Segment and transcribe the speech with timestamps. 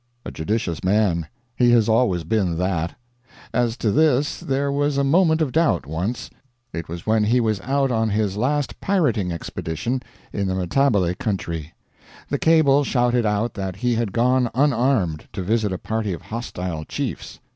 [0.25, 1.27] A judicious man.
[1.55, 2.95] He has always been that.
[3.53, 6.31] As to this there was a moment of doubt, once.
[6.73, 10.01] It was when he was out on his last pirating expedition
[10.33, 11.75] in the Matabele country.
[12.29, 16.83] The cable shouted out that he had gone unarmed, to visit a party of hostile
[16.83, 17.39] chiefs.